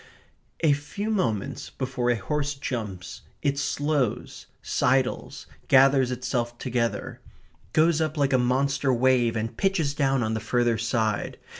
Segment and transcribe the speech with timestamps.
[0.61, 7.21] A few moments before a horse jumps it slows, sidles, gathers itself together,
[7.71, 11.37] goes up like a monster wave, and pitches down on the further side.